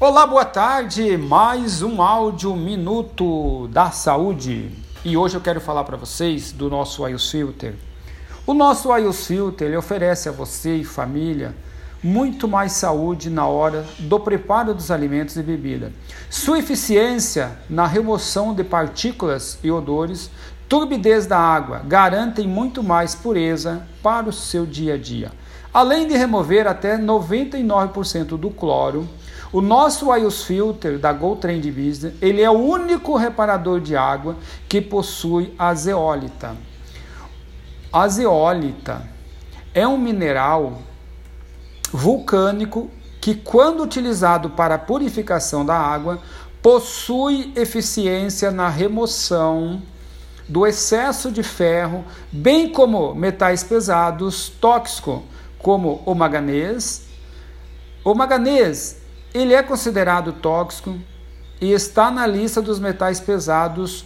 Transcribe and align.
Olá, 0.00 0.24
boa 0.24 0.44
tarde. 0.44 1.16
Mais 1.16 1.82
um 1.82 2.00
áudio 2.00 2.54
minuto 2.54 3.66
da 3.72 3.90
saúde. 3.90 4.70
E 5.04 5.16
hoje 5.16 5.36
eu 5.36 5.40
quero 5.40 5.60
falar 5.60 5.82
para 5.82 5.96
vocês 5.96 6.52
do 6.52 6.70
nosso 6.70 7.04
iOS 7.04 7.28
Filter. 7.28 7.74
O 8.46 8.54
nosso 8.54 8.96
iOS 8.96 9.26
Filter 9.26 9.76
oferece 9.76 10.28
a 10.28 10.32
você 10.32 10.76
e 10.76 10.84
família 10.84 11.52
muito 12.00 12.46
mais 12.46 12.74
saúde 12.74 13.28
na 13.28 13.48
hora 13.48 13.84
do 13.98 14.20
preparo 14.20 14.72
dos 14.72 14.92
alimentos 14.92 15.34
e 15.36 15.42
bebida. 15.42 15.92
Sua 16.30 16.60
eficiência 16.60 17.58
na 17.68 17.84
remoção 17.84 18.54
de 18.54 18.62
partículas 18.62 19.58
e 19.64 19.70
odores, 19.72 20.30
turbidez 20.68 21.26
da 21.26 21.40
água, 21.40 21.82
garantem 21.84 22.46
muito 22.46 22.84
mais 22.84 23.16
pureza 23.16 23.82
para 24.00 24.28
o 24.28 24.32
seu 24.32 24.64
dia 24.64 24.94
a 24.94 24.96
dia. 24.96 25.32
Além 25.74 26.06
de 26.06 26.16
remover 26.16 26.68
até 26.68 26.96
99% 26.96 28.36
do 28.38 28.48
cloro, 28.48 29.08
o 29.52 29.60
nosso 29.60 30.14
iOS 30.14 30.44
Filter 30.44 30.98
da 30.98 31.12
Go 31.12 31.36
Trend 31.36 31.70
Business, 31.70 32.14
ele 32.20 32.42
é 32.42 32.50
o 32.50 32.58
único 32.58 33.16
reparador 33.16 33.80
de 33.80 33.96
água 33.96 34.36
que 34.68 34.80
possui 34.80 35.54
a 35.58 35.74
zeólita. 35.74 36.54
A 37.90 38.06
zeólita 38.08 39.02
é 39.72 39.88
um 39.88 39.96
mineral 39.96 40.82
vulcânico 41.90 42.90
que, 43.20 43.34
quando 43.34 43.82
utilizado 43.82 44.50
para 44.50 44.74
a 44.74 44.78
purificação 44.78 45.64
da 45.64 45.76
água, 45.76 46.20
possui 46.62 47.52
eficiência 47.56 48.50
na 48.50 48.68
remoção 48.68 49.82
do 50.46 50.66
excesso 50.66 51.30
de 51.30 51.42
ferro, 51.42 52.04
bem 52.30 52.70
como 52.70 53.14
metais 53.14 53.62
pesados 53.62 54.48
tóxicos, 54.48 55.20
como 55.58 56.02
o 56.04 56.14
manganês. 56.14 57.06
O 58.04 58.14
manganês 58.14 59.07
ele 59.32 59.54
é 59.54 59.62
considerado 59.62 60.32
tóxico 60.32 60.98
e 61.60 61.72
está 61.72 62.10
na 62.10 62.26
lista 62.26 62.62
dos 62.62 62.78
metais 62.78 63.20
pesados. 63.20 64.04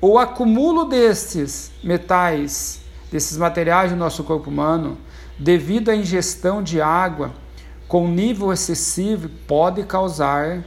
O 0.00 0.18
acúmulo 0.18 0.84
destes 0.84 1.70
metais, 1.82 2.80
desses 3.10 3.36
materiais 3.36 3.90
no 3.90 3.96
nosso 3.96 4.24
corpo 4.24 4.50
humano, 4.50 4.98
devido 5.38 5.90
à 5.90 5.96
ingestão 5.96 6.62
de 6.62 6.80
água 6.80 7.32
com 7.86 8.08
nível 8.08 8.52
excessivo, 8.52 9.28
pode 9.46 9.82
causar 9.84 10.64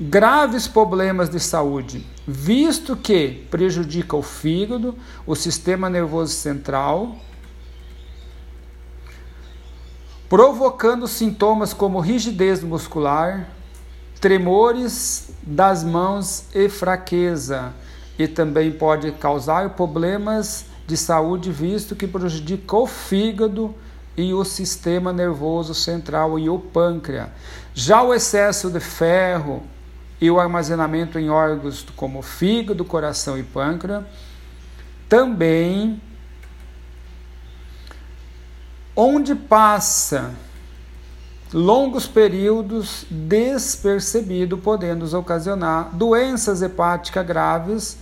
graves 0.00 0.66
problemas 0.66 1.28
de 1.28 1.40
saúde, 1.40 2.06
visto 2.26 2.96
que 2.96 3.46
prejudica 3.50 4.16
o 4.16 4.22
fígado, 4.22 4.94
o 5.26 5.34
sistema 5.34 5.90
nervoso 5.90 6.32
central, 6.32 7.16
provocando 10.28 11.08
sintomas 11.08 11.72
como 11.72 12.00
rigidez 12.00 12.62
muscular, 12.62 13.48
tremores 14.20 15.30
das 15.42 15.82
mãos 15.82 16.44
e 16.54 16.68
fraqueza, 16.68 17.72
e 18.18 18.28
também 18.28 18.70
pode 18.70 19.12
causar 19.12 19.70
problemas 19.70 20.66
de 20.86 20.96
saúde, 20.96 21.50
visto 21.50 21.94
que 21.94 22.06
prejudica 22.06 22.76
o 22.76 22.86
fígado 22.86 23.74
e 24.16 24.34
o 24.34 24.44
sistema 24.44 25.12
nervoso 25.12 25.74
central 25.74 26.38
e 26.38 26.48
o 26.48 26.58
pâncreas. 26.58 27.28
Já 27.72 28.02
o 28.02 28.12
excesso 28.12 28.70
de 28.70 28.80
ferro 28.80 29.62
e 30.20 30.30
o 30.30 30.40
armazenamento 30.40 31.18
em 31.18 31.30
órgãos 31.30 31.86
como 31.94 32.20
fígado, 32.22 32.84
coração 32.84 33.38
e 33.38 33.42
pâncreas 33.42 34.04
também 35.08 36.00
onde 39.00 39.32
passa 39.36 40.34
longos 41.54 42.08
períodos 42.08 43.06
despercebido, 43.08 44.58
podendo 44.58 45.06
ocasionar 45.16 45.90
doenças 45.94 46.62
hepáticas 46.62 47.24
graves 47.24 47.98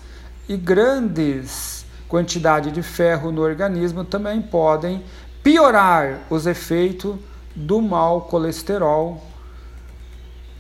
e 0.49 0.57
grandes 0.57 1.85
quantidades 2.09 2.73
de 2.73 2.83
ferro 2.83 3.31
no 3.31 3.43
organismo 3.43 4.05
também 4.05 4.41
podem 4.41 5.05
piorar 5.43 6.21
os 6.31 6.47
efeitos 6.47 7.17
do 7.55 7.83
mau 7.83 8.23
colesterol 8.23 9.23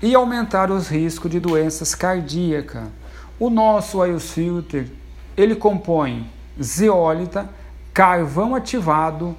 e 0.03 0.15
aumentar 0.15 0.71
os 0.71 0.87
riscos 0.89 1.31
de 1.31 1.41
doenças 1.41 1.95
cardíacas. 1.95 2.85
O 3.39 3.49
nosso 3.49 4.05
iOS 4.05 4.33
Filter, 4.33 4.87
ele 5.35 5.57
compõe 5.57 6.31
zeólita, 6.63 7.49
carvão 7.95 8.55
ativado, 8.55 9.35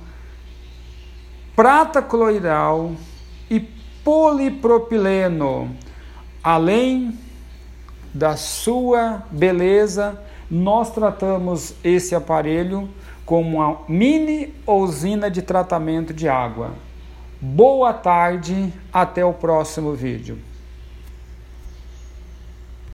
prata 1.58 2.04
coloidal 2.04 2.92
e 3.50 3.60
polipropileno. 4.04 5.76
Além 6.44 7.18
da 8.14 8.38
sua 8.38 9.24
beleza, 9.32 10.22
nós 10.52 10.92
tratamos 10.92 11.74
esse 11.84 12.14
aparelho 12.14 12.88
como 13.26 13.58
uma 13.58 13.80
mini 13.90 14.54
usina 14.68 15.32
de 15.32 15.42
tratamento 15.42 16.14
de 16.14 16.30
água. 16.30 16.74
Boa 17.42 17.92
tarde, 17.92 18.72
até 18.94 19.26
o 19.26 19.34
próximo 19.34 19.94
vídeo. 19.94 20.38